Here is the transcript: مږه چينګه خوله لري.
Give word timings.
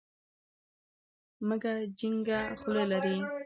مږه 1.47 1.73
چينګه 1.97 2.39
خوله 2.59 2.83
لري. 2.91 3.17